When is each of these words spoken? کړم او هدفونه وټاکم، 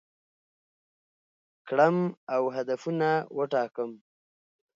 کړم 1.67 1.97
او 2.35 2.43
هدفونه 2.55 3.09
وټاکم، 3.37 3.91